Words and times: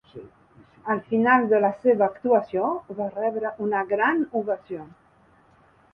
Al 0.93 1.01
final 1.09 1.45
de 1.51 1.59
la 1.65 1.69
seva 1.83 2.03
actuació 2.07 2.71
va 3.01 3.11
rebre 3.19 3.55
una 3.67 3.85
gran 3.95 4.25
ovació. 4.41 4.87